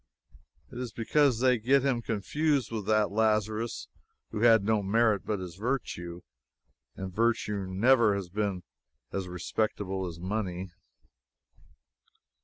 It 0.71 0.79
is 0.79 0.91
because 0.91 1.41
they 1.41 1.59
get 1.59 1.85
him 1.85 2.01
confused 2.01 2.71
with 2.71 2.87
that 2.87 3.11
Lazarus 3.11 3.87
who 4.31 4.39
had 4.41 4.63
no 4.63 4.81
merit 4.81 5.27
but 5.27 5.37
his 5.39 5.57
virtue, 5.57 6.21
and 6.95 7.13
virtue 7.13 7.67
never 7.67 8.15
has 8.15 8.27
been 8.29 8.63
as 9.11 9.27
respectable 9.27 10.07
as 10.07 10.19
money. 10.19 10.71